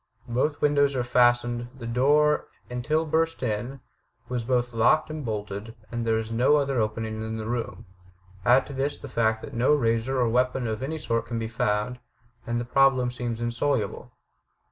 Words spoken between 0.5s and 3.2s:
windows are fastened; the door, until